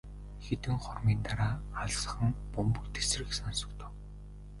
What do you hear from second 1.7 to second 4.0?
алсхан бөмбөг тэсрэх сонсогдов.